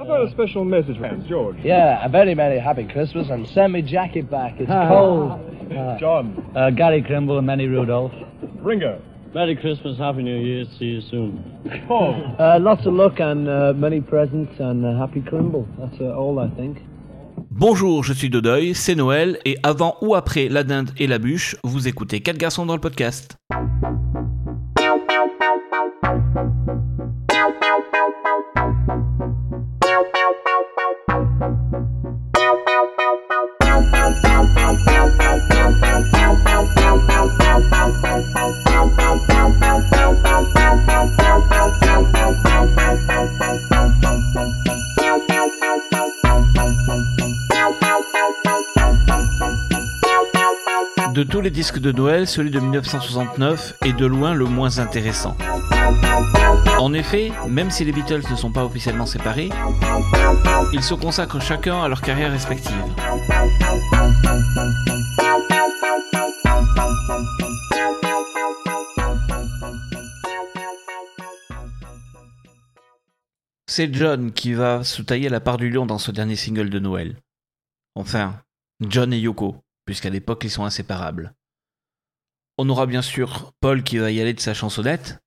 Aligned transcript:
How 0.00 0.06
about 0.06 0.28
a 0.28 0.30
special 0.30 0.64
message 0.64 0.96
from 0.96 1.28
George? 1.28 1.58
Yeah, 1.62 2.02
a 2.02 2.08
very, 2.08 2.32
very 2.32 2.58
happy 2.58 2.84
Christmas 2.84 3.28
and 3.28 3.46
send 3.46 3.74
me 3.74 3.82
jacket 3.82 4.30
back. 4.30 4.54
It's 4.58 4.70
cold. 4.70 5.38
John. 6.00 6.42
Uh, 6.56 6.70
Gary 6.70 7.02
Crimble 7.02 7.36
and 7.36 7.46
Manny 7.46 7.66
Rudolph. 7.66 8.12
Ringo. 8.62 9.02
Merry 9.34 9.54
Christmas, 9.56 9.98
Happy 9.98 10.22
New 10.22 10.38
Year, 10.38 10.64
see 10.78 10.86
you 10.86 11.00
soon. 11.02 11.44
Paul. 11.86 12.14
Uh, 12.38 12.58
lots 12.58 12.86
of 12.86 12.94
luck 12.94 13.20
and 13.20 13.46
uh, 13.46 13.74
many 13.76 14.00
presents 14.00 14.58
and 14.58 14.86
uh, 14.86 14.98
happy 14.98 15.20
Crimble. 15.20 15.68
That's 15.78 16.00
uh, 16.00 16.16
all 16.16 16.38
I 16.38 16.48
think. 16.56 16.78
Bonjour, 17.50 18.02
je 18.02 18.14
suis 18.14 18.30
Dodeuil, 18.30 18.74
c'est 18.74 18.94
Noël, 18.94 19.36
et 19.44 19.58
avant 19.62 19.96
ou 20.00 20.14
après 20.14 20.48
la 20.48 20.62
dinde 20.64 20.92
et 20.98 21.08
la 21.08 21.18
bûche, 21.18 21.56
vous 21.62 21.88
écoutez 21.88 22.20
4 22.20 22.38
garçons 22.38 22.64
dans 22.64 22.74
le 22.74 22.80
podcast. 22.80 23.36
Tous 51.40 51.44
les 51.44 51.50
disques 51.50 51.78
de 51.78 51.90
Noël, 51.90 52.26
celui 52.26 52.50
de 52.50 52.60
1969 52.60 53.78
est 53.86 53.94
de 53.94 54.04
loin 54.04 54.34
le 54.34 54.44
moins 54.44 54.78
intéressant. 54.78 55.38
En 56.78 56.92
effet, 56.92 57.32
même 57.48 57.70
si 57.70 57.82
les 57.82 57.92
Beatles 57.92 58.30
ne 58.30 58.36
sont 58.36 58.52
pas 58.52 58.62
officiellement 58.62 59.06
séparés, 59.06 59.48
ils 60.74 60.82
se 60.82 60.92
consacrent 60.92 61.40
chacun 61.40 61.82
à 61.82 61.88
leur 61.88 62.02
carrière 62.02 62.30
respective. 62.30 62.76
C'est 73.66 73.94
John 73.94 74.32
qui 74.32 74.52
va 74.52 74.84
se 74.84 75.00
tailler 75.00 75.30
la 75.30 75.40
part 75.40 75.56
du 75.56 75.70
lion 75.70 75.86
dans 75.86 75.96
ce 75.96 76.10
dernier 76.10 76.36
single 76.36 76.68
de 76.68 76.80
Noël. 76.80 77.16
Enfin, 77.94 78.34
John 78.80 79.14
et 79.14 79.18
Yoko, 79.18 79.56
puisqu'à 79.90 80.08
l'époque 80.08 80.44
ils 80.44 80.50
sont 80.50 80.64
inséparables. 80.64 81.34
On 82.58 82.68
aura 82.68 82.86
bien 82.86 83.02
sûr 83.02 83.52
Paul 83.60 83.82
qui 83.82 83.98
va 83.98 84.12
y 84.12 84.20
aller 84.20 84.34
de 84.34 84.38
sa 84.38 84.54
chansonnette, 84.54 85.18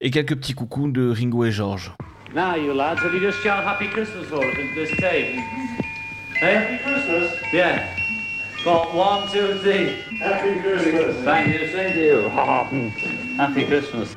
et 0.00 0.12
quelques 0.12 0.36
petits 0.36 0.54
coucous 0.54 0.92
de 0.92 1.10
Ringo 1.10 1.44
et 1.44 1.50
George. 1.50 1.90
Now, 2.32 2.54
you 2.54 2.72
lads, 2.72 3.00
have 3.00 3.12
you 3.12 3.18
just 3.18 3.42
shout 3.42 3.64
Happy 3.66 3.88
Christmas 3.88 4.26
for 4.26 4.44
us 4.44 4.54
into 4.56 4.74
this 4.76 4.96
tape? 5.00 5.40
Hey? 6.36 6.54
Happy 6.54 6.84
Christmas? 6.84 7.32
Yeah. 7.52 7.96
Go 8.62 8.70
on, 8.70 8.96
one, 8.96 9.32
two, 9.32 9.58
three. 9.58 9.96
Happy 10.20 10.60
Christmas. 10.60 11.16
Thank 11.24 11.48
you, 11.48 11.66
same 11.72 11.94
to 11.94 12.00
you. 12.00 12.28
Happy 13.38 13.64
Christmas. 13.64 14.14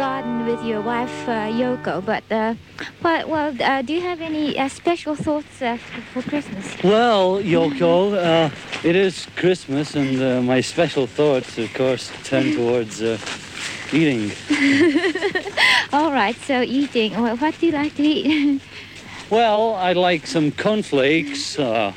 Garden 0.00 0.46
with 0.46 0.64
your 0.64 0.80
wife 0.80 1.28
uh, 1.28 1.52
Yoko. 1.52 2.02
But 2.02 2.24
uh, 2.32 2.54
what, 3.02 3.28
well, 3.28 3.54
uh, 3.60 3.82
do 3.82 3.92
you 3.92 4.00
have 4.00 4.22
any 4.22 4.58
uh, 4.58 4.66
special 4.68 5.14
thoughts 5.14 5.60
uh, 5.60 5.76
for 6.14 6.22
Christmas? 6.22 6.64
Well, 6.82 7.42
Yoko, 7.42 8.16
uh, 8.16 8.48
it 8.82 8.96
is 8.96 9.26
Christmas, 9.36 9.94
and 9.94 10.22
uh, 10.22 10.40
my 10.40 10.62
special 10.62 11.06
thoughts, 11.06 11.58
of 11.58 11.74
course, 11.74 12.10
turn 12.24 12.50
towards 12.56 13.02
uh, 13.02 13.18
eating. 13.92 14.32
All 15.92 16.12
right, 16.12 16.36
so 16.46 16.62
eating. 16.62 17.20
Well, 17.20 17.36
what 17.36 17.60
do 17.60 17.66
you 17.66 17.72
like 17.72 17.94
to 17.96 18.02
eat? 18.02 18.62
Well, 19.28 19.74
I 19.74 19.92
like 19.92 20.26
some 20.26 20.50
cornflakes 20.50 21.58
uh, 21.58 21.92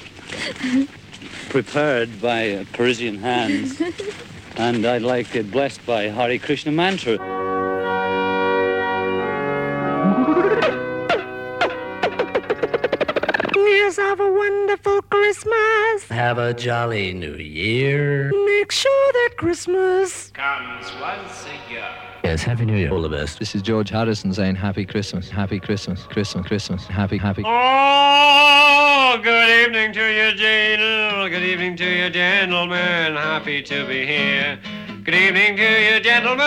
prepared 1.49 2.21
by 2.21 2.51
uh, 2.51 2.65
Parisian 2.73 3.17
hands, 3.17 3.81
and 4.57 4.85
I'd 4.85 5.01
like 5.01 5.35
it 5.35 5.49
blessed 5.49 5.83
by 5.85 6.09
Hare 6.09 6.37
Krishna 6.37 6.73
mantra. 6.73 7.32
Wonderful 14.43 15.01
Christmas. 15.03 16.07
Have 16.09 16.37
a 16.37 16.53
jolly 16.53 17.13
new 17.13 17.35
year. 17.35 18.29
Make 18.45 18.71
sure 18.71 19.11
that 19.13 19.35
Christmas 19.37 20.31
comes 20.31 20.91
once 20.99 21.45
a 21.45 21.71
year. 21.71 21.87
Yes, 22.25 22.43
Happy 22.43 22.65
New 22.65 22.75
Year. 22.75 22.91
All 22.91 23.01
the 23.01 23.09
best. 23.09 23.39
This 23.39 23.55
is 23.55 23.61
George 23.61 23.89
Harrison 23.89 24.33
saying 24.33 24.55
Happy 24.55 24.85
Christmas, 24.85 25.29
Happy 25.29 25.59
Christmas, 25.59 26.03
Christmas, 26.03 26.45
Christmas, 26.45 26.85
Happy, 26.85 27.17
Happy. 27.17 27.43
Oh, 27.45 29.19
good 29.23 29.49
evening 29.61 29.93
to 29.93 30.05
you, 30.19 30.35
Jane. 30.35 31.29
Good 31.29 31.43
evening 31.43 31.77
to 31.77 31.85
you, 31.85 32.09
gentlemen. 32.09 33.15
Happy 33.15 33.61
to 33.63 33.87
be 33.87 34.05
here. 34.05 34.59
Good 35.05 35.15
evening 35.15 35.55
to 35.57 35.69
you, 35.87 35.99
gentlemen. 36.01 36.43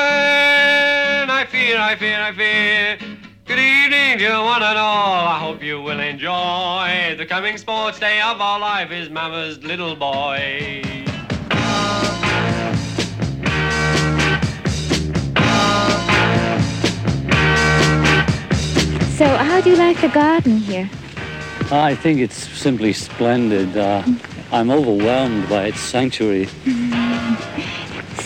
I 1.38 1.46
fear, 1.48 1.78
I 1.78 1.96
fear, 1.96 2.20
I 2.20 2.32
fear. 2.32 3.15
Good 3.56 3.62
evening 3.62 4.18
to 4.18 4.42
one 4.42 4.62
and 4.62 4.76
all. 4.76 5.26
I 5.26 5.38
hope 5.38 5.62
you 5.62 5.80
will 5.80 5.98
enjoy 5.98 7.14
the 7.16 7.24
coming 7.24 7.56
sports 7.56 7.98
day 7.98 8.20
of 8.20 8.38
our 8.38 8.60
life 8.60 8.90
is 8.90 9.08
Mama's 9.08 9.64
little 9.64 9.96
boy. 9.96 10.82
so, 19.16 19.24
how 19.24 19.62
do 19.62 19.70
you 19.70 19.76
like 19.76 20.02
the 20.02 20.10
garden 20.12 20.58
here? 20.58 20.90
I 21.70 21.94
think 21.94 22.20
it's 22.20 22.36
simply 22.36 22.92
splendid. 22.92 23.74
Uh, 23.74 24.02
I'm 24.52 24.70
overwhelmed 24.70 25.48
by 25.48 25.68
its 25.68 25.80
sanctuary. 25.80 26.46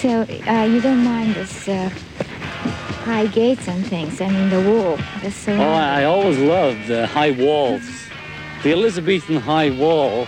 So, 0.01 0.23
uh, 0.23 0.65
you 0.65 0.81
don't 0.81 1.05
mind 1.05 1.35
this 1.35 1.69
uh, 1.69 1.91
high 3.11 3.27
gates 3.27 3.67
and 3.67 3.85
things? 3.87 4.21
I 4.21 4.29
mean, 4.29 4.49
the 4.51 4.63
wall. 4.71 4.97
The 5.23 5.31
surround- 5.31 5.61
uh, 5.63 5.65
Oh, 5.65 5.73
I, 5.73 6.01
I 6.01 6.05
always 6.05 6.39
loved 6.39 6.87
the 6.87 7.07
high 7.19 7.33
walls. 7.47 7.83
The 8.63 8.71
Elizabethan 8.73 9.37
high 9.37 9.71
wall 9.71 10.27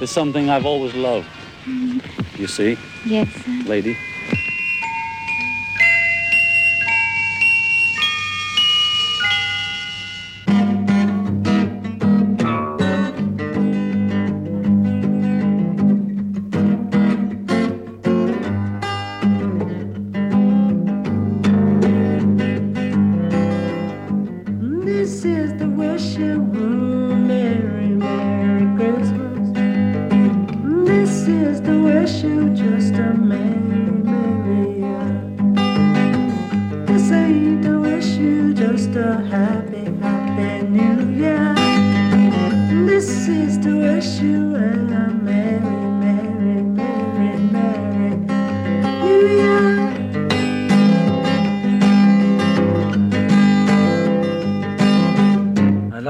is 0.00 0.10
something 0.10 0.44
I've 0.54 0.66
always 0.72 0.94
loved. 0.94 1.26
Mm-hmm. 1.64 1.98
You 2.40 2.46
see, 2.46 2.72
Yes. 3.04 3.28
lady? 3.66 3.96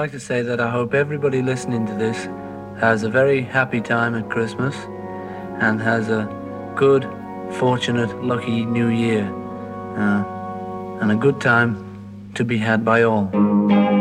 Like 0.06 0.12
to 0.12 0.20
say 0.20 0.40
that 0.40 0.60
I 0.60 0.70
hope 0.70 0.94
everybody 0.94 1.42
listening 1.42 1.84
to 1.86 1.94
this 1.94 2.26
has 2.78 3.02
a 3.02 3.08
very 3.08 3.40
happy 3.40 3.80
time 3.80 4.14
at 4.14 4.30
Christmas 4.30 4.76
and 5.58 5.82
has 5.82 6.08
a 6.08 6.32
good, 6.76 7.02
fortunate, 7.58 8.22
lucky 8.22 8.64
new 8.64 8.86
year. 8.86 9.24
Uh, 9.96 11.00
and 11.00 11.10
a 11.10 11.16
good 11.16 11.40
time 11.40 12.30
to 12.34 12.44
be 12.44 12.56
had 12.56 12.84
by 12.84 13.02
all. 13.02 13.95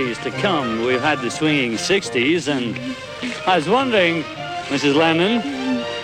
70s 0.00 0.22
to 0.22 0.30
come. 0.40 0.84
We've 0.84 1.00
had 1.00 1.20
the 1.20 1.30
swinging 1.30 1.72
60s, 1.72 2.48
and 2.48 2.76
I 3.46 3.56
was 3.56 3.68
wondering, 3.68 4.22
Mrs. 4.68 4.94
Lennon, 4.94 5.40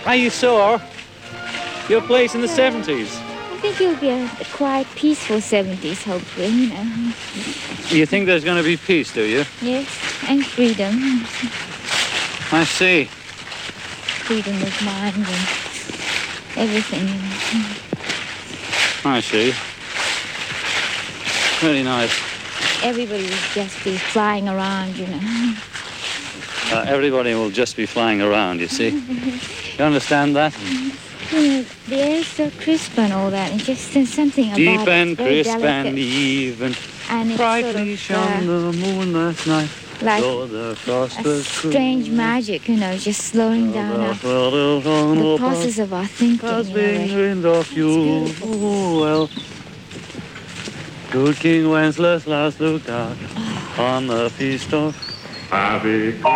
how 0.05 0.13
you 0.13 0.31
saw 0.31 0.81
your 1.89 2.03
place 2.03 2.35
in 2.35 2.41
the 2.41 2.47
70s. 2.47 3.23
I 3.53 3.59
think 3.61 3.81
it'll 3.81 4.01
be 4.01 4.11
a, 4.11 4.29
quiet, 4.53 4.87
peaceful 4.97 5.37
70s, 5.39 6.03
hopefully, 6.03 6.49
you 6.49 6.69
know. 6.69 6.85
You 7.89 8.07
think 8.07 8.27
there's 8.27 8.45
going 8.45 8.59
to 8.59 8.69
be 8.69 8.77
peace, 8.77 9.13
do 9.13 9.23
you? 9.23 9.45
Yes, 9.63 9.89
and 10.29 10.45
freedom. 10.45 11.25
I 12.53 12.65
see. 12.65 13.05
Freedom 14.25 14.57
of 14.63 14.83
mind 14.85 15.17
and 15.17 15.27
everything, 16.59 17.09
you 17.09 17.61
know. 17.61 19.17
I 19.17 19.21
see. 19.21 19.53
Very 21.61 21.83
nice. 21.83 22.36
Everybody 22.87 23.25
will 23.25 23.45
just 23.53 23.83
be 23.85 23.97
flying 23.99 24.49
around, 24.49 24.97
you 24.97 25.07
know. 25.09 25.21
Uh, 26.73 26.85
everybody 26.89 27.33
will 27.33 27.49
just 27.51 27.77
be 27.77 27.87
flying 27.87 28.21
around, 28.21 28.59
you 28.59 28.67
see. 28.67 28.89
You 29.79 29.85
understand 29.85 30.35
that? 30.35 30.53
You 31.31 31.39
know, 31.49 31.63
the 31.87 31.97
air 31.97 32.17
is 32.17 32.27
so 32.27 32.51
crisp 32.59 32.99
and 32.99 33.13
all 33.13 33.31
that, 33.31 33.53
and 33.53 33.61
just 33.61 33.95
there's 33.95 34.13
something 34.13 34.47
about 34.47 34.57
Deep 34.57 34.81
it. 34.81 34.89
and 34.89 35.17
very 35.17 35.45
crisp 35.45 35.51
delicate, 35.61 35.87
and 35.91 35.99
even. 35.99 36.75
and 37.09 37.29
it's 37.31 37.37
Brightly 37.39 37.73
sort 37.73 37.89
of, 37.93 37.99
shone 38.01 38.49
uh, 38.51 38.71
the 38.73 38.77
moon 38.79 39.13
last 39.13 39.47
night. 39.47 39.71
like 40.03 40.21
Though 40.23 40.47
the 40.49 40.75
frost 40.75 41.21
a 41.21 41.41
strange 41.45 42.11
magic, 42.11 42.69
you 42.69 42.77
know, 42.79 42.97
just 42.99 43.23
slowing 43.23 43.71
down 43.71 44.01
our, 44.01 44.15
the 44.15 45.37
process 45.39 45.79
of 45.79 45.93
our 45.93 46.05
thinking. 46.07 46.49
Has 46.49 46.69
You 46.69 46.75
know, 46.75 46.83
been 46.83 47.01
like- 47.09 47.17
wind 47.17 47.47
of 47.47 47.73
you. 47.73 48.27
Oh, 48.43 49.01
well. 49.03 49.31
Good 51.11 51.37
King 51.37 51.71
Wenceslas 51.71 52.27
last 52.27 52.61
looked 52.61 52.91
out 52.91 53.17
on 53.79 54.09
the 54.09 54.29
feast 54.31 54.75
of 54.75 54.95
Happy 55.51 56.13
Christmas. 56.13 56.27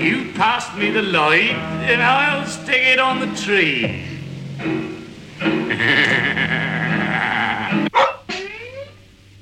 You 0.00 0.32
pass 0.32 0.74
me 0.78 0.90
the 0.90 1.02
light, 1.02 1.50
and 1.84 2.02
I'll 2.02 2.46
stick 2.46 2.82
it 2.82 2.98
on 2.98 3.20
the 3.20 3.26
tree. 3.36 4.06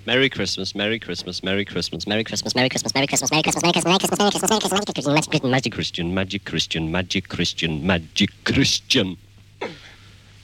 Merry 0.05 0.29
Christmas, 0.29 0.75
Merry 0.75 0.99
Christmas, 0.99 1.45
Merry 1.45 1.65
Christmas, 1.65 2.09
Merry 2.09 2.25
Christmas, 2.25 2.57
Merry 2.57 2.69
Christmas, 2.69 2.95
Merry 2.97 3.07
Christmas, 3.07 3.31
Merry 3.31 3.43
Christmas, 3.43 3.63
Merry 3.63 4.01
Christmas, 4.01 4.21
Merry 4.21 4.31
Christmas, 4.33 4.51
Merry 4.51 4.61
Christmas, 4.61 5.05
Merry 5.05 5.21
Christmas, 5.21 5.51
Magic 5.53 5.73
Christian, 5.73 6.13
Magic 6.15 6.45
Christian, 6.45 6.91
Magic 6.91 7.29
Christian, 7.29 7.87
Magic 7.87 8.31
Christian. 8.45 9.17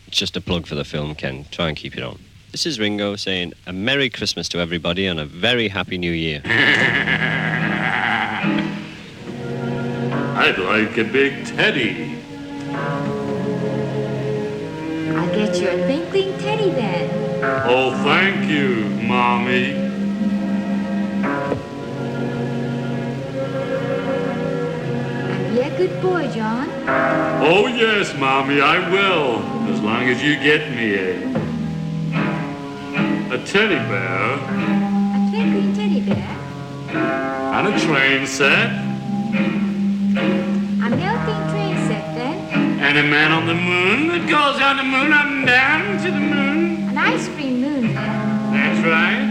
It's 0.06 0.16
just 0.16 0.36
a 0.36 0.40
plug 0.40 0.68
for 0.68 0.76
the 0.76 0.84
film, 0.84 1.16
Ken. 1.16 1.44
Try 1.50 1.68
and 1.68 1.76
keep 1.76 1.96
it 1.96 2.04
on. 2.04 2.20
This 2.52 2.66
is 2.66 2.78
Ringo 2.78 3.16
saying 3.16 3.52
a 3.66 3.72
Merry 3.72 4.10
Christmas 4.10 4.48
to 4.50 4.60
everybody 4.60 5.06
and 5.06 5.18
a 5.18 5.24
very 5.24 5.66
Happy 5.66 5.98
New 5.98 6.12
Year. 6.12 6.40
I'd 10.44 10.58
like 10.58 10.98
a 10.98 11.04
big 11.04 11.46
teddy. 11.46 12.18
I'll 15.16 15.34
get 15.34 15.58
you 15.58 15.68
a 15.68 15.86
twinkling 15.86 16.38
teddy 16.38 16.70
then. 16.70 17.08
Oh, 17.66 17.92
thank 18.04 18.50
you, 18.50 18.84
Mommy. 19.08 19.72
Be 25.52 25.60
a 25.60 25.76
good 25.76 26.02
boy, 26.02 26.30
John. 26.34 26.68
Oh, 27.46 27.66
yes, 27.68 28.14
Mommy, 28.18 28.60
I 28.60 28.78
will, 28.90 29.38
as 29.72 29.80
long 29.80 30.04
as 30.08 30.22
you 30.22 30.34
get 30.36 30.68
me 30.72 30.94
a, 30.94 31.14
a 33.34 33.38
teddy 33.46 33.76
bear 33.88 34.34
A 35.14 35.30
twinkling 35.30 35.74
teddy 35.74 36.00
bear. 36.00 36.36
and 37.54 37.68
a 37.68 37.80
train 37.80 38.26
set 38.26 38.70
A 40.16 40.90
melting 40.90 41.42
train 41.50 41.74
set 41.88 42.14
then. 42.14 42.78
and 42.78 42.98
a 42.98 43.02
man 43.02 43.32
on 43.32 43.46
the 43.46 43.54
moon 43.54 44.08
that 44.08 44.28
goes 44.28 44.60
on 44.62 44.76
the 44.76 44.84
moon 44.84 45.12
up 45.12 45.26
and 45.26 45.44
down 45.44 45.98
to 46.04 46.10
the 46.10 46.20
moon. 46.20 46.88
An 46.88 46.98
ice 46.98 47.28
cream 47.30 47.60
moon 47.60 47.94
then. 47.94 48.52
That's 48.52 48.80
right. 48.86 49.24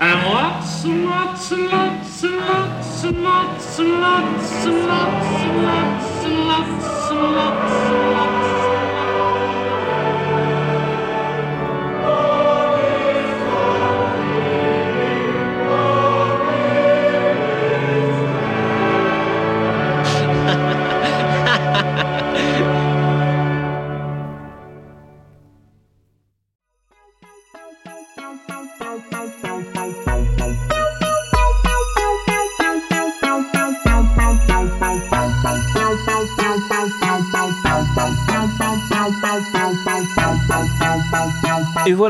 And 0.00 0.28
lots 0.28 0.84
and 0.84 1.06
lots 1.06 1.50
and 1.52 1.66
lots 1.66 2.24
and 2.24 2.36
lots 2.36 3.04
and 3.04 3.22
lots 3.24 3.78
and 3.78 4.00
lots 4.00 4.66
and 4.66 4.86
lots 4.86 5.44
and 5.46 5.62
lots 5.64 6.24
and 6.26 6.46
lots 6.46 7.10
and 7.10 7.34
lots 7.34 7.72
and 7.88 8.12
lots. 8.12 8.61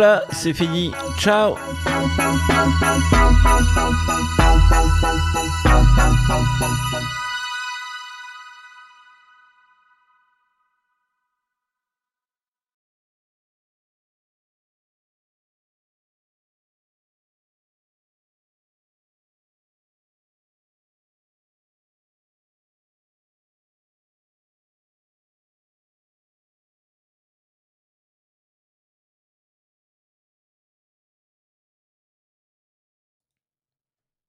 Voilà, 0.03 0.25
c'est 0.33 0.53
fini. 0.53 0.91
Ciao 1.17 1.57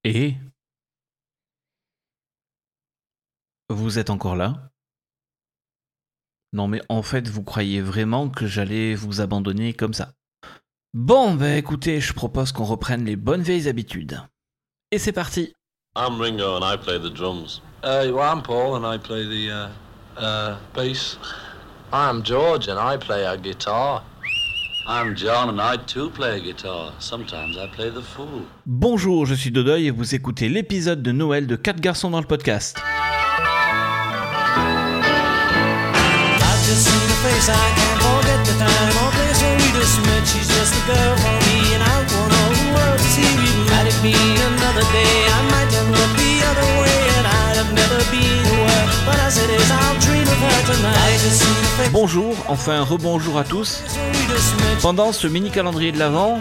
Et 0.04 0.36
Vous 3.70 4.00
êtes 4.00 4.10
encore 4.10 4.36
là? 4.36 4.70
Non 6.52 6.68
mais 6.68 6.82
en 6.90 7.02
fait, 7.02 7.28
vous 7.28 7.44
croyez 7.44 7.82
vraiment 7.82 8.30
que 8.30 8.46
j'allais 8.46 8.94
vous 8.96 9.22
abandonner 9.22 9.74
comme 9.74 9.94
ça? 9.94 10.14
Bon, 10.94 11.34
bah 11.34 11.56
écoutez, 11.56 12.00
je 12.02 12.14
propose 12.14 12.52
qu'on 12.52 12.66
reprenne 12.66 13.06
les 13.06 13.16
bonnes 13.16 13.42
vieilles 13.42 13.68
habitudes. 13.68 14.22
Et 14.92 15.00
c'est 15.00 15.14
parti 15.14 15.54
I'm 15.96 16.20
Ringo 16.20 16.58
and 16.58 16.64
I 16.64 16.76
play 16.78 17.00
the 17.00 17.12
drums. 17.12 17.62
Uh, 17.84 18.12
well, 18.12 18.20
I'm 18.20 18.42
Paul 18.42 18.76
and 18.76 18.86
I 18.86 18.98
play 18.98 19.26
the 19.26 19.52
uh, 19.52 20.20
uh, 20.20 20.58
bass. 20.76 21.18
I'm 21.92 22.24
George 22.24 22.68
and 22.68 22.80
I 22.80 22.98
play 22.98 23.26
a 23.26 23.38
guitar. 23.38 24.04
I'm 24.86 25.16
John 25.16 25.48
and 25.50 25.62
I 25.62 25.78
too 25.78 26.10
play 26.10 26.42
guitar. 26.42 26.92
Sometimes 27.00 27.58
I 27.58 27.68
play 27.74 27.90
the 27.90 28.02
fool. 28.02 28.42
Bonjour, 28.66 29.26
je 29.26 29.34
suis 29.34 29.50
Dodoy 29.50 29.86
et 29.86 29.92
vous 29.92 30.14
écoutez 30.14 30.50
l'épisode 30.50 31.02
de 31.02 31.14
Noël 31.14 31.48
de 31.48 31.56
4 31.56 31.80
garçons 31.80 32.10
dans 32.10 32.20
le 32.20 32.28
podcast. 32.28 32.78
I 37.46 37.84
Bonjour, 51.92 52.36
enfin 52.48 52.82
rebonjour 52.82 53.38
à 53.38 53.44
tous. 53.44 53.84
Pendant 54.82 55.12
ce 55.12 55.28
mini 55.28 55.52
calendrier 55.52 55.92
de 55.92 56.00
l'Avent, 56.00 56.40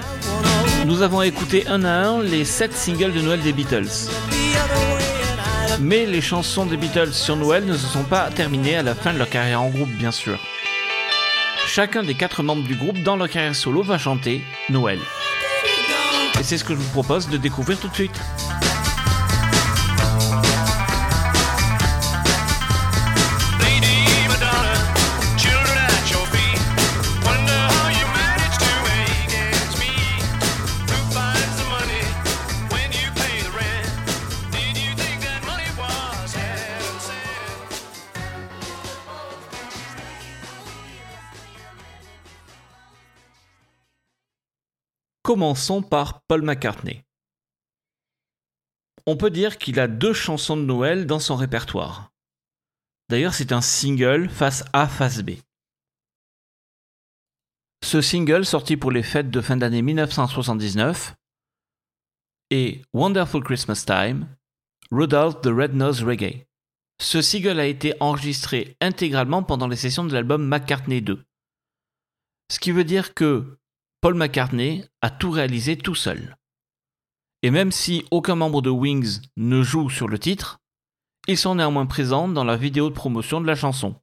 nous 0.87 1.03
avons 1.03 1.23
écouté 1.23 1.67
un 1.69 1.85
à 1.85 1.91
un 1.91 2.23
les 2.23 2.45
7 2.45 2.73
singles 2.73 3.13
de 3.13 3.21
Noël 3.21 3.41
des 3.41 3.53
Beatles. 3.53 4.09
Mais 5.81 6.07
les 6.07 6.21
chansons 6.21 6.67
des 6.67 6.77
Beatles 6.77 7.13
sur 7.13 7.37
Noël 7.37 7.65
ne 7.65 7.77
se 7.77 7.87
sont 7.87 8.05
pas 8.05 8.31
terminées 8.31 8.77
à 8.77 8.83
la 8.83 8.95
fin 8.95 9.13
de 9.13 9.19
leur 9.19 9.29
carrière 9.29 9.63
en 9.63 9.69
groupe, 9.69 9.91
bien 9.91 10.13
sûr. 10.13 10.39
Chacun 11.67 12.03
des 12.03 12.15
quatre 12.15 12.43
membres 12.43 12.65
du 12.65 12.75
groupe 12.75 13.03
dans 13.03 13.17
leur 13.17 13.29
carrière 13.29 13.57
solo 13.57 13.83
va 13.83 13.99
chanter 13.99 14.43
Noël. 14.71 14.99
Et 16.39 16.43
c'est 16.43 16.59
ce 16.59 16.65
que 16.65 16.75
je 16.75 16.79
vous 16.81 16.91
propose 16.91 17.29
de 17.29 17.37
découvrir 17.37 17.79
tout 17.79 17.89
de 17.89 17.95
suite. 17.95 18.21
Commençons 45.33 45.81
par 45.81 46.21
Paul 46.27 46.43
McCartney. 46.43 47.05
On 49.07 49.17
peut 49.17 49.31
dire 49.31 49.57
qu'il 49.57 49.81
a 49.81 49.89
deux 49.89 50.13
chansons 50.13 50.59
de 50.59 50.63
Noël 50.63 51.07
dans 51.07 51.21
son 51.21 51.37
répertoire. 51.37 52.13
D'ailleurs, 53.09 53.33
c'est 53.33 53.51
un 53.51 53.63
single 53.63 54.29
face 54.29 54.63
A, 54.75 54.87
face 54.87 55.23
B. 55.23 55.31
Ce 57.83 58.03
single, 58.03 58.45
sorti 58.45 58.77
pour 58.77 58.91
les 58.91 59.03
fêtes 59.03 59.31
de 59.31 59.41
fin 59.41 59.57
d'année 59.57 59.81
1979, 59.81 61.15
est 62.51 62.83
Wonderful 62.93 63.43
Christmas 63.43 63.85
Time, 63.87 64.29
Rudolph 64.91 65.41
the 65.41 65.47
Red-Nosed 65.47 66.05
Reggae. 66.05 66.45
Ce 67.01 67.23
single 67.23 67.59
a 67.59 67.65
été 67.65 67.95
enregistré 68.01 68.77
intégralement 68.83 69.43
pendant 69.43 69.69
les 69.69 69.77
sessions 69.77 70.05
de 70.05 70.13
l'album 70.13 70.47
McCartney 70.47 71.01
2. 71.01 71.25
Ce 72.51 72.61
qui 72.61 72.71
veut 72.71 72.85
dire 72.85 73.15
que 73.15 73.57
Paul 74.03 74.15
McCartney 74.15 74.85
a 75.01 75.11
tout 75.11 75.31
réalisé 75.31 75.77
tout 75.77 75.95
seul. 75.95 76.37
Et 77.43 77.53
même 77.53 77.71
si 77.71 78.05
aucun 78.11 78.35
membre 78.35 78.61
de 78.61 78.69
Wings 78.69 79.21
ne 79.37 79.63
joue 79.63 79.91
sur 79.91 80.09
le 80.09 80.19
titre, 80.19 80.59
ils 81.29 81.39
sont 81.39 81.55
néanmoins 81.55 81.87
présents 81.87 82.27
dans 82.27 82.43
la 82.43 82.57
vidéo 82.57 82.89
de 82.89 82.95
promotion 82.97 83.41
de 83.41 83.47
la 83.47 83.55
chanson. 83.55 83.95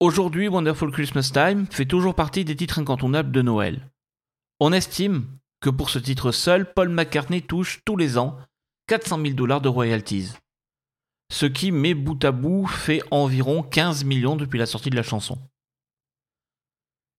Aujourd'hui, 0.00 0.48
Wonderful 0.48 0.92
Christmas 0.92 1.30
Time 1.32 1.66
fait 1.70 1.86
toujours 1.86 2.14
partie 2.14 2.44
des 2.44 2.54
titres 2.54 2.78
incontournables 2.78 3.32
de 3.32 3.40
Noël. 3.40 3.90
On 4.60 4.74
estime 4.74 5.26
que 5.62 5.70
pour 5.70 5.88
ce 5.88 5.98
titre 5.98 6.30
seul, 6.30 6.70
Paul 6.74 6.90
McCartney 6.90 7.40
touche 7.40 7.80
tous 7.86 7.96
les 7.96 8.18
ans 8.18 8.36
400 8.88 9.18
000 9.22 9.32
dollars 9.32 9.62
de 9.62 9.70
royalties. 9.70 10.34
Ce 11.32 11.46
qui, 11.46 11.72
met 11.72 11.94
bout 11.94 12.22
à 12.22 12.32
bout, 12.32 12.66
fait 12.66 13.00
environ 13.10 13.62
15 13.62 14.04
millions 14.04 14.36
depuis 14.36 14.58
la 14.58 14.66
sortie 14.66 14.90
de 14.90 14.96
la 14.96 15.02
chanson. 15.02 15.38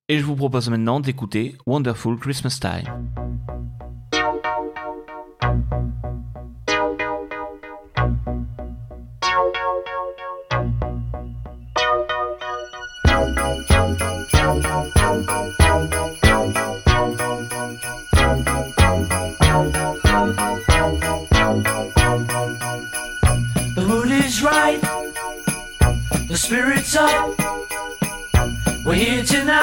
Et 0.10 0.20
je 0.20 0.26
vous 0.26 0.36
propose 0.36 0.70
maintenant 0.70 1.00
d'écouter 1.00 1.56
Wonderful 1.66 2.18
Christmas 2.20 2.60
Time. 2.60 2.84
The 23.74 23.86
mood 23.88 24.12
is 24.12 24.44
right, 24.44 24.82
the 26.28 26.36
spirit's 26.36 26.94
up. 26.98 27.40
We're 28.86 28.96
here 28.96 29.24
tonight, 29.24 29.63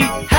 You. 0.00 0.29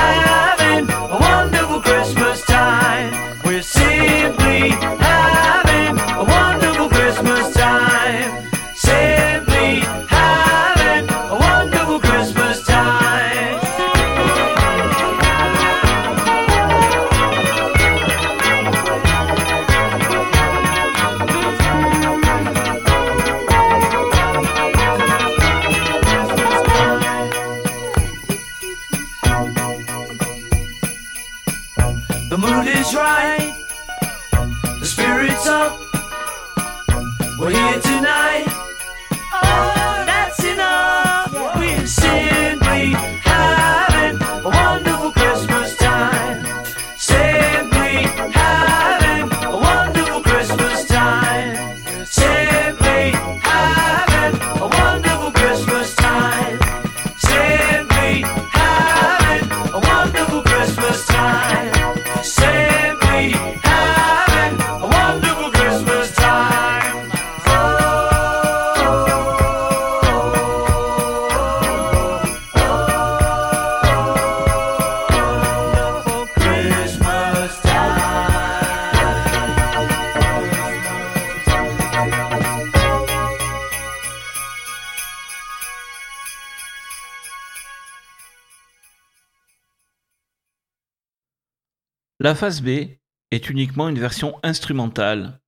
La 92.31 92.35
phase 92.35 92.61
B 92.61 92.88
est 93.31 93.50
uniquement 93.50 93.89
une 93.89 94.00
version 94.00 94.39
instrumentale 94.41 95.41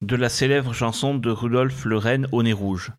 de 0.00 0.16
la 0.16 0.30
célèbre 0.30 0.72
chanson 0.72 1.14
de 1.14 1.30
Rudolf 1.30 1.84
le 1.84 1.98
au 2.32 2.42
nez 2.42 2.54
rouge. 2.54 2.90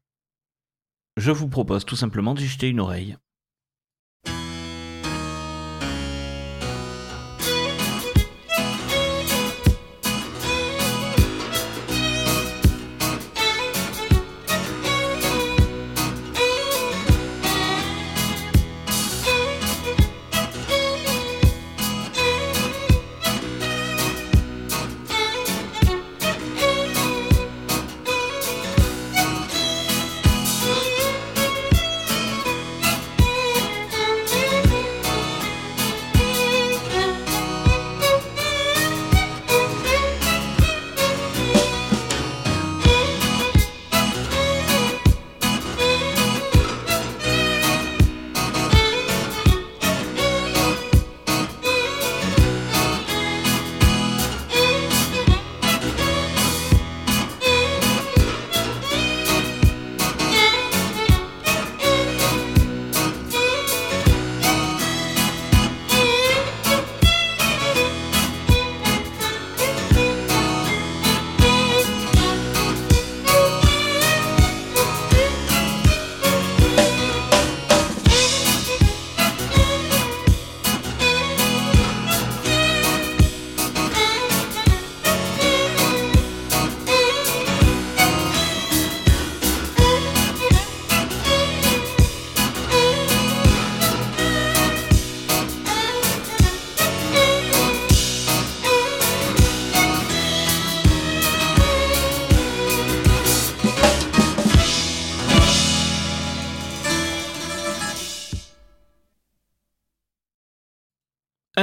Je 1.18 1.32
vous 1.32 1.50
propose 1.50 1.84
tout 1.84 1.96
simplement 1.96 2.36
d'y 2.36 2.46
jeter 2.46 2.70
une 2.70 2.80
oreille. 2.80 3.18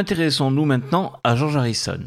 Intéressons-nous 0.00 0.64
maintenant 0.64 1.20
à 1.24 1.36
George 1.36 1.58
Harrison. 1.58 2.00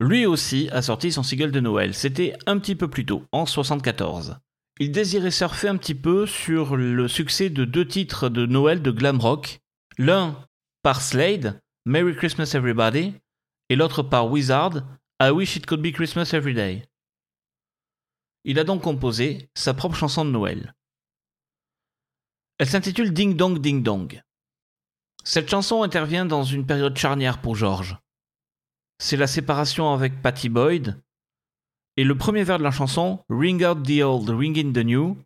Lui 0.00 0.24
aussi 0.24 0.70
a 0.72 0.80
sorti 0.80 1.12
son 1.12 1.22
single 1.22 1.50
de 1.50 1.60
Noël, 1.60 1.92
c'était 1.92 2.32
un 2.46 2.58
petit 2.58 2.74
peu 2.74 2.88
plus 2.88 3.04
tôt, 3.04 3.26
en 3.30 3.44
74. 3.44 4.38
Il 4.80 4.90
désirait 4.90 5.30
surfer 5.30 5.68
un 5.68 5.76
petit 5.76 5.94
peu 5.94 6.24
sur 6.24 6.76
le 6.76 7.06
succès 7.06 7.50
de 7.50 7.66
deux 7.66 7.86
titres 7.86 8.30
de 8.30 8.46
Noël 8.46 8.80
de 8.80 8.90
glam 8.90 9.20
rock, 9.20 9.60
l'un 9.98 10.48
par 10.82 11.02
Slade, 11.02 11.60
Merry 11.84 12.16
Christmas 12.16 12.52
Everybody, 12.54 13.12
et 13.68 13.76
l'autre 13.76 14.02
par 14.02 14.30
Wizard, 14.30 14.82
I 15.20 15.28
Wish 15.28 15.56
It 15.56 15.66
Could 15.66 15.82
Be 15.82 15.92
Christmas 15.92 16.30
Every 16.32 16.54
Day. 16.54 16.86
Il 18.44 18.58
a 18.58 18.64
donc 18.64 18.80
composé 18.80 19.50
sa 19.52 19.74
propre 19.74 19.96
chanson 19.96 20.24
de 20.24 20.30
Noël. 20.30 20.74
Elle 22.58 22.70
s'intitule 22.70 23.12
Ding 23.12 23.36
Dong 23.36 23.58
Ding 23.58 23.82
Dong. 23.82 24.22
Cette 25.24 25.48
chanson 25.48 25.82
intervient 25.82 26.26
dans 26.26 26.44
une 26.44 26.66
période 26.66 26.96
charnière 26.98 27.40
pour 27.40 27.56
George. 27.56 27.96
C'est 28.98 29.16
la 29.16 29.26
séparation 29.26 29.92
avec 29.92 30.20
Patty 30.20 30.50
Boyd, 30.50 31.02
et 31.96 32.04
le 32.04 32.16
premier 32.16 32.44
vers 32.44 32.58
de 32.58 32.64
la 32.64 32.70
chanson, 32.70 33.24
Ring 33.30 33.64
Out 33.64 33.84
the 33.84 34.02
Old, 34.02 34.28
Ring 34.28 34.58
in 34.58 34.72
the 34.72 34.84
New, 34.84 35.16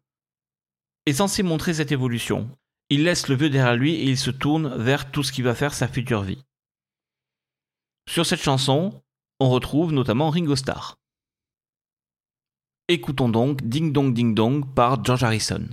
est 1.07 1.15
censé 1.15 1.43
montrer 1.43 1.75
cette 1.75 1.93
évolution. 1.93 2.49
Il 2.91 3.05
laisse 3.05 3.29
le 3.29 3.35
vieux 3.35 3.51
derrière 3.51 3.77
lui 3.77 3.95
et 3.95 4.05
il 4.05 4.19
se 4.19 4.31
tourne 4.31 4.75
vers 4.77 5.11
tout 5.11 5.23
ce 5.23 5.33
qui 5.33 5.43
va 5.43 5.55
faire 5.55 5.75
sa 5.75 5.89
future 5.89 6.23
vie. 6.23 6.45
Sur 8.09 8.25
cette 8.25 8.41
chanson, 8.41 9.03
on 9.41 9.51
retrouve 9.51 9.93
notamment 9.93 10.31
Ringo 10.31 10.57
Starr. 10.57 10.97
Écoutons 12.89 13.29
donc 13.29 13.63
Ding 13.63 13.93
Dong 13.93 14.15
Ding 14.15 14.35
Dong 14.35 14.65
par 14.75 15.05
George 15.05 15.25
Harrison. 15.25 15.69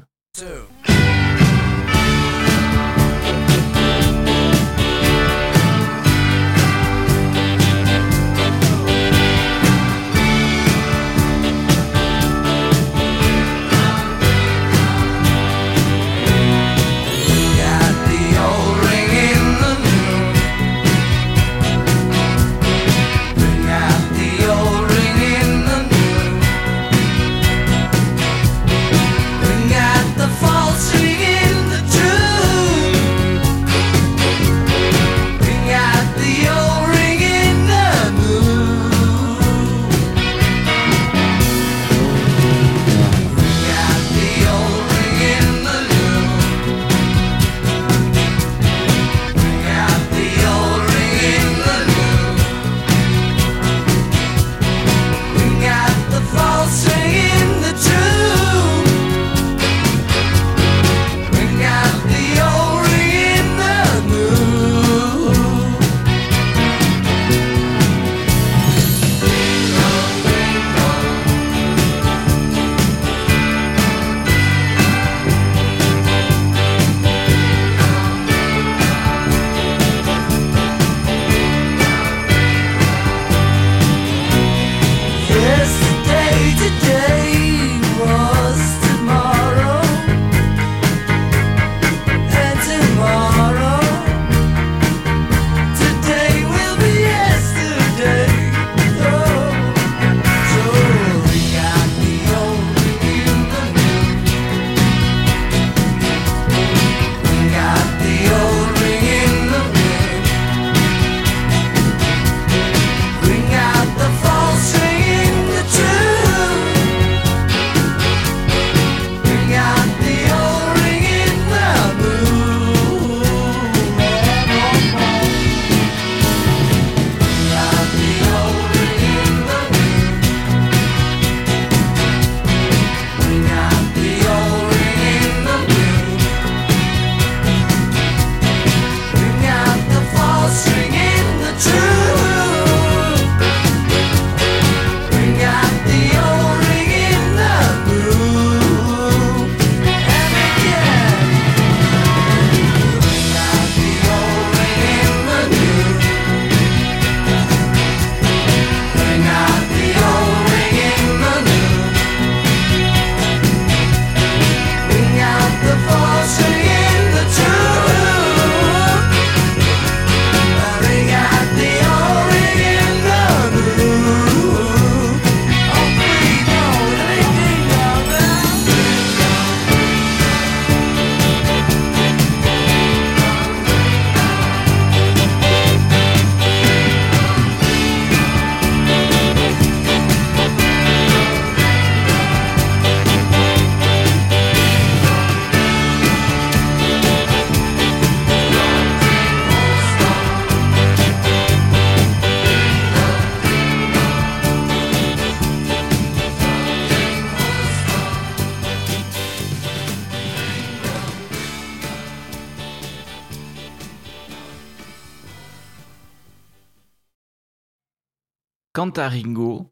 À 218.97 219.09
Ringo, 219.09 219.71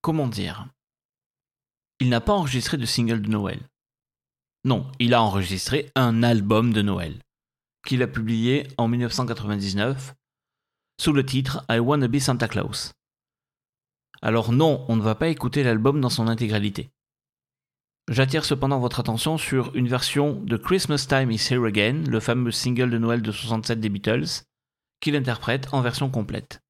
comment 0.00 0.28
dire? 0.28 0.68
Il 2.00 2.08
n'a 2.08 2.20
pas 2.20 2.32
enregistré 2.32 2.76
de 2.76 2.86
single 2.86 3.22
de 3.22 3.28
Noël. 3.28 3.60
Non, 4.64 4.90
il 4.98 5.14
a 5.14 5.22
enregistré 5.22 5.90
un 5.94 6.22
album 6.22 6.72
de 6.72 6.82
Noël, 6.82 7.22
qu'il 7.86 8.02
a 8.02 8.06
publié 8.06 8.68
en 8.78 8.88
1999 8.88 10.14
sous 11.00 11.12
le 11.12 11.24
titre 11.24 11.64
I 11.70 11.78
Wanna 11.78 12.08
Be 12.08 12.18
Santa 12.18 12.48
Claus. 12.48 12.92
Alors 14.22 14.52
non, 14.52 14.84
on 14.88 14.96
ne 14.96 15.02
va 15.02 15.14
pas 15.14 15.28
écouter 15.28 15.62
l'album 15.62 16.00
dans 16.00 16.10
son 16.10 16.26
intégralité. 16.28 16.90
J'attire 18.08 18.44
cependant 18.44 18.78
votre 18.78 19.00
attention 19.00 19.36
sur 19.36 19.74
une 19.74 19.88
version 19.88 20.34
de 20.34 20.56
Christmas 20.56 21.06
Time 21.08 21.30
is 21.30 21.48
Here 21.50 21.66
Again, 21.66 22.04
le 22.08 22.20
fameux 22.20 22.52
single 22.52 22.90
de 22.90 22.98
Noël 22.98 23.20
de 23.20 23.32
67 23.32 23.80
des 23.80 23.88
Beatles, 23.88 24.44
qu'il 25.00 25.16
interprète 25.16 25.68
en 25.72 25.80
version 25.80 26.08
complète. 26.08 26.60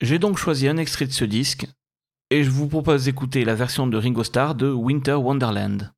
J'ai 0.00 0.18
donc 0.18 0.38
choisi 0.38 0.66
un 0.66 0.76
extrait 0.76 1.06
de 1.06 1.12
ce 1.12 1.24
disque, 1.24 1.66
et 2.30 2.42
je 2.42 2.50
vous 2.50 2.66
propose 2.66 3.04
d'écouter 3.04 3.44
la 3.44 3.54
version 3.54 3.86
de 3.86 3.96
Ringo 3.96 4.24
Starr 4.24 4.56
de 4.56 4.70
Winter 4.70 5.14
Wonderland. 5.14 5.92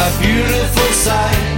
A 0.00 0.10
beautiful 0.22 0.92
sight. 0.92 1.57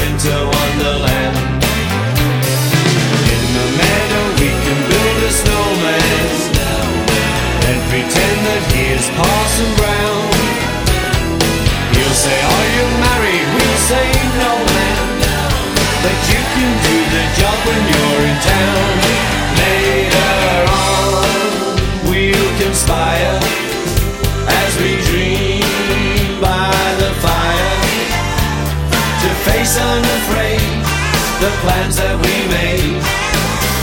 Later 19.61 20.65
on, 20.69 22.09
we'll 22.09 22.51
conspire 22.63 23.39
as 24.47 24.71
we 24.81 24.97
dream 25.09 26.41
by 26.41 26.73
the 27.01 27.11
fire 27.21 27.75
to 29.21 29.29
face 29.45 29.77
unafraid 29.77 30.81
the 31.41 31.51
plans 31.61 31.95
that 31.97 32.17
we 32.21 32.35
made, 32.53 33.01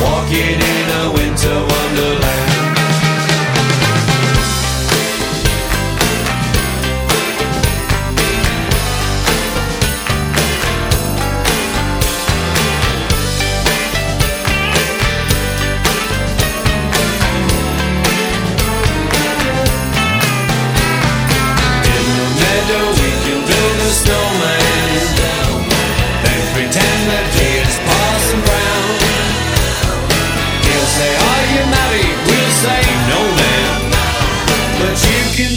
walking 0.03 0.59
in 0.59 0.87
a 1.03 1.13
winter 1.13 1.59
wonderland. 1.75 2.48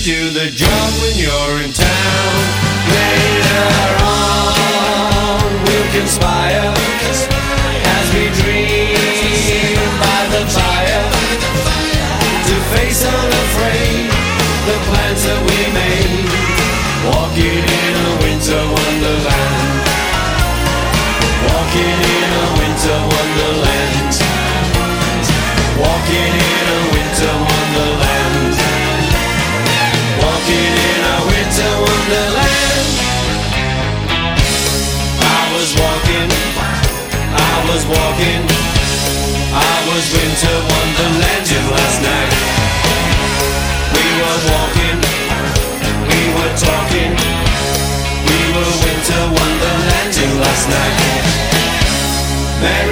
You 0.04 0.14
can 0.14 0.34
do 0.34 0.40
the 0.40 0.50
job 0.50 0.81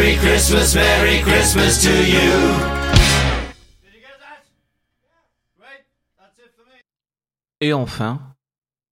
Merry 0.10 0.22
Christmas, 0.22 0.74
Merry 0.74 1.22
Christmas 1.22 1.84
to 1.84 1.92
you. 1.92 2.32
Et 7.62 7.74
enfin, 7.74 8.36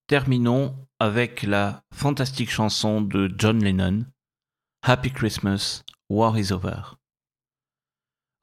terminons 0.06 0.75
avec 0.99 1.41
la 1.41 1.82
fantastique 1.91 2.51
chanson 2.51 3.01
de 3.01 3.34
John 3.36 3.63
Lennon, 3.63 4.06
Happy 4.84 5.12
Christmas, 5.12 5.82
War 6.08 6.38
is 6.38 6.51
Over. 6.51 6.97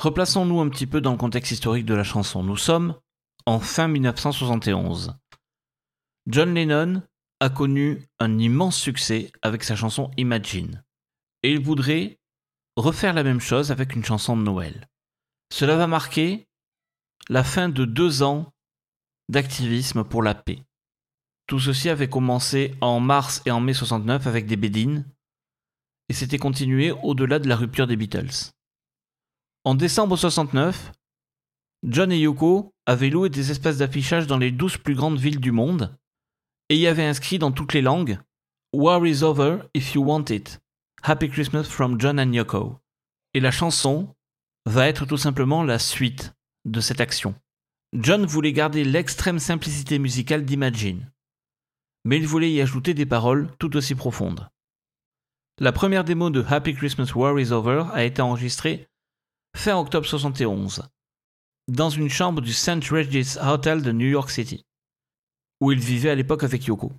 Replaçons-nous 0.01 0.61
un 0.61 0.69
petit 0.69 0.89
peu 0.89 1.01
dans 1.01 1.13
le 1.13 1.17
contexte 1.17 1.53
historique 1.53 1.87
de 1.87 1.95
la 1.95 2.03
chanson. 2.03 2.43
Nous 2.43 2.57
sommes 2.57 2.97
en 3.47 3.61
fin 3.61 3.87
1971. 3.87 5.17
John 6.27 6.53
Lennon 6.53 7.03
a 7.39 7.51
connu 7.51 8.09
un 8.19 8.37
immense 8.41 8.77
succès 8.77 9.31
avec 9.43 9.63
sa 9.63 9.77
chanson 9.77 10.11
Imagine. 10.17 10.83
Et 11.45 11.53
il 11.53 11.61
voudrait 11.61 12.19
refaire 12.77 13.15
la 13.15 13.23
même 13.23 13.41
chose 13.41 13.71
avec 13.71 13.95
une 13.95 14.05
chanson 14.05 14.37
de 14.37 14.43
Noël. 14.43 14.89
Cela 15.53 15.77
va 15.77 15.87
marquer 15.87 16.49
la 17.29 17.45
fin 17.45 17.69
de 17.69 17.85
deux 17.85 18.23
ans 18.23 18.53
d'activisme 19.29 20.05
pour 20.05 20.23
la 20.23 20.35
paix. 20.35 20.63
Tout 21.47 21.61
ceci 21.61 21.89
avait 21.89 22.09
commencé 22.09 22.75
en 22.81 23.01
mars 23.01 23.43
et 23.47 23.51
en 23.51 23.61
mai 23.61 23.75
69 23.75 24.27
avec 24.27 24.47
des 24.47 24.57
bédines, 24.57 25.07
et 26.09 26.13
s'était 26.15 26.39
continué 26.39 26.91
au-delà 27.03 27.39
de 27.39 27.49
la 27.49 27.57
rupture 27.57 27.87
des 27.87 27.97
Beatles. 27.97 28.53
En 29.65 29.75
décembre 29.75 30.17
69, 30.17 30.93
John 31.85 32.13
et 32.13 32.19
Yoko 32.19 32.75
avaient 32.87 33.11
loué 33.11 33.29
des 33.31 33.51
espaces 33.51 33.79
d'affichage 33.79 34.27
dans 34.27 34.39
les 34.39 34.51
douze 34.51 34.77
plus 34.77 34.95
grandes 34.95 35.19
villes 35.19 35.41
du 35.41 35.53
monde, 35.53 35.97
et 36.69 36.77
y 36.77 36.87
avaient 36.87 37.05
inscrit 37.05 37.39
dans 37.39 37.53
toutes 37.53 37.73
les 37.73 37.83
langues 37.83 38.19
War 38.73 39.07
is 39.07 39.23
over 39.23 39.59
if 39.75 39.95
you 39.95 40.03
want 40.03 40.25
it. 40.31 40.61
Happy 41.07 41.29
Christmas 41.29 41.65
from 41.65 42.01
John 42.01 42.19
and 42.19 42.33
Yoko. 42.33 42.79
Et 43.35 43.41
la 43.41 43.51
chanson 43.51 44.17
va 44.65 44.89
être 44.89 45.05
tout 45.05 45.19
simplement 45.19 45.63
la 45.63 45.79
suite 45.79 46.33
de 46.65 46.81
cette 46.81 47.03
action. 47.03 47.35
John 47.93 48.25
voulait 48.25 48.55
garder 48.55 48.85
l'extrême 48.85 49.39
simplicité 49.39 49.99
musicale 49.99 50.47
d'Imagine, 50.47 51.13
mais 52.07 52.17
il 52.17 52.27
voulait 52.27 52.51
y 52.51 52.63
ajouter 52.63 52.95
des 52.95 53.05
paroles 53.05 53.51
tout 53.59 53.77
aussi 53.77 53.95
profondes. 53.95 54.49
La 55.59 55.73
première 55.73 56.05
démo 56.05 56.31
de 56.31 56.43
Happy 56.43 56.73
Christmas 56.75 57.13
War 57.15 57.39
is 57.39 57.53
Over 57.53 57.85
a 57.93 58.05
été 58.05 58.23
enregistrée 58.23 58.89
fin 59.55 59.77
octobre 59.77 60.07
71, 60.07 60.89
dans 61.69 61.91
une 61.91 62.09
chambre 62.09 62.41
du 62.41 62.55
St. 62.55 62.83
Regis 62.89 63.37
Hotel 63.43 63.83
de 63.83 63.93
New 63.93 64.09
York 64.09 64.31
City, 64.31 64.65
où 65.61 65.71
il 65.71 65.81
vivait 65.81 66.09
à 66.09 66.15
l'époque 66.15 66.45
avec 66.45 66.65
Yoko. 66.65 66.93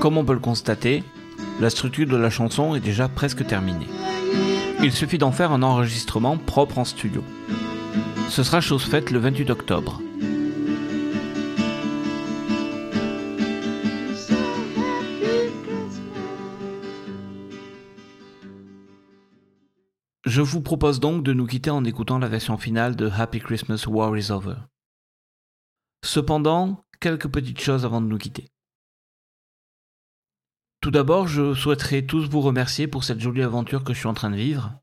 Comme 0.00 0.16
on 0.16 0.24
peut 0.24 0.32
le 0.32 0.38
constater, 0.38 1.04
la 1.60 1.68
structure 1.68 2.06
de 2.06 2.16
la 2.16 2.30
chanson 2.30 2.74
est 2.74 2.80
déjà 2.80 3.06
presque 3.08 3.46
terminée. 3.46 3.86
Il 4.82 4.92
suffit 4.92 5.18
d'en 5.18 5.30
faire 5.30 5.52
un 5.52 5.62
enregistrement 5.62 6.38
propre 6.38 6.78
en 6.78 6.86
studio. 6.86 7.22
Ce 8.30 8.42
sera 8.42 8.62
chose 8.62 8.82
faite 8.82 9.10
le 9.10 9.18
28 9.18 9.50
octobre. 9.50 10.00
Je 20.24 20.40
vous 20.40 20.62
propose 20.62 20.98
donc 20.98 21.24
de 21.24 21.34
nous 21.34 21.46
quitter 21.46 21.68
en 21.68 21.84
écoutant 21.84 22.18
la 22.18 22.28
version 22.28 22.56
finale 22.56 22.96
de 22.96 23.10
Happy 23.10 23.40
Christmas 23.40 23.84
War 23.86 24.16
is 24.16 24.30
Over. 24.30 24.54
Cependant, 26.02 26.84
quelques 27.00 27.28
petites 27.28 27.60
choses 27.60 27.84
avant 27.84 28.00
de 28.00 28.06
nous 28.06 28.16
quitter. 28.16 28.48
Tout 30.80 30.90
d'abord, 30.90 31.28
je 31.28 31.52
souhaiterais 31.52 32.06
tous 32.06 32.26
vous 32.30 32.40
remercier 32.40 32.88
pour 32.88 33.04
cette 33.04 33.20
jolie 33.20 33.42
aventure 33.42 33.84
que 33.84 33.92
je 33.92 33.98
suis 33.98 34.08
en 34.08 34.14
train 34.14 34.30
de 34.30 34.36
vivre. 34.36 34.80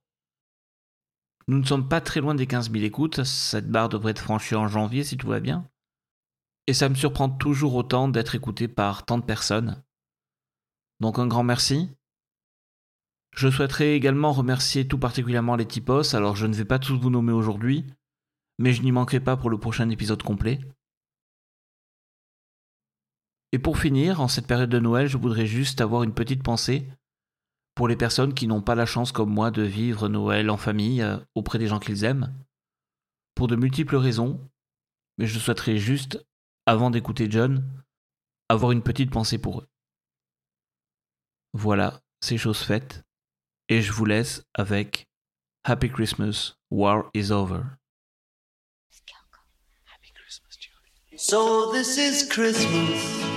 Nous 1.47 1.57
ne 1.57 1.65
sommes 1.65 1.89
pas 1.89 2.01
très 2.01 2.19
loin 2.19 2.36
des 2.36 2.45
15 2.45 2.71
000 2.71 2.83
écoutes, 2.83 3.23
cette 3.23 3.71
barre 3.71 3.89
devrait 3.89 4.12
être 4.12 4.21
franchie 4.21 4.53
en 4.53 4.67
janvier 4.67 5.03
si 5.03 5.17
tout 5.17 5.27
va 5.27 5.39
bien. 5.39 5.67
Et 6.67 6.73
ça 6.73 6.88
me 6.88 6.93
surprend 6.93 7.29
toujours 7.29 7.73
autant 7.73 8.10
d'être 8.10 8.36
écouté 8.36 8.67
par 8.67 9.05
tant 9.05 9.17
de 9.17 9.23
personnes. 9.23 9.81
Donc 10.99 11.17
un 11.17 11.25
grand 11.25 11.43
merci. 11.43 11.89
Je 13.36 13.49
souhaiterais 13.49 13.95
également 13.95 14.33
remercier 14.33 14.88
tout 14.88 14.99
particulièrement 14.99 15.55
les 15.55 15.65
tipos, 15.65 16.15
alors 16.15 16.36
je 16.36 16.45
ne 16.45 16.53
vais 16.53 16.65
pas 16.65 16.79
tous 16.79 16.99
vous 16.99 17.10
nommer 17.10 17.33
aujourd'hui, 17.33 17.86
mais 18.60 18.73
je 18.73 18.83
n'y 18.83 18.91
manquerai 18.91 19.19
pas 19.19 19.38
pour 19.38 19.49
le 19.49 19.57
prochain 19.57 19.89
épisode 19.89 20.21
complet. 20.21 20.60
Et 23.51 23.60
pour 23.60 23.77
finir, 23.77 24.19
en 24.21 24.27
cette 24.27 24.47
période 24.47 24.69
de 24.69 24.79
Noël, 24.79 25.07
je 25.07 25.17
voudrais 25.17 25.45
juste 25.45 25.81
avoir 25.81 26.03
une 26.03 26.13
petite 26.13 26.43
pensée 26.43 26.88
pour 27.75 27.88
les 27.88 27.95
personnes 27.95 28.33
qui 28.33 28.47
n'ont 28.47 28.62
pas 28.62 28.75
la 28.75 28.86
chance 28.86 29.12
comme 29.12 29.29
moi 29.29 29.51
de 29.51 29.62
vivre 29.62 30.10
Noël 30.10 30.49
en 30.49 30.57
famille 30.57 31.01
euh, 31.01 31.17
auprès 31.36 31.60
des 31.60 31.67
gens 31.67 31.79
qu'ils 31.79 32.03
aiment, 32.03 32.33
pour 33.36 33.47
de 33.47 33.55
multiples 33.55 33.95
raisons, 33.95 34.41
mais 35.17 35.27
je 35.27 35.39
souhaiterais 35.39 35.77
juste, 35.77 36.25
avant 36.65 36.89
d'écouter 36.89 37.29
John, 37.29 37.63
avoir 38.49 38.71
une 38.71 38.81
petite 38.81 39.12
pensée 39.12 39.38
pour 39.38 39.62
eux. 39.62 39.67
Voilà, 41.53 42.01
c'est 42.19 42.38
chose 42.38 42.60
faite. 42.60 43.03
Et 43.69 43.81
je 43.81 43.91
vous 43.91 44.05
laisse 44.05 44.43
avec 44.53 45.07
Happy 45.63 45.89
Christmas, 45.89 46.55
War 46.71 47.10
is 47.13 47.31
Over. 47.31 47.63
So 51.15 51.71
this 51.71 51.97
is 51.97 52.27
Christmas. 52.27 53.37